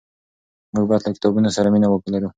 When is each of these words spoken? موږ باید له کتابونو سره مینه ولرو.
موږ 0.73 0.85
باید 0.89 1.03
له 1.05 1.11
کتابونو 1.15 1.49
سره 1.55 1.67
مینه 1.73 1.87
ولرو. 1.89 2.29